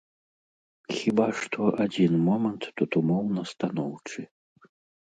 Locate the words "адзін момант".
1.87-2.63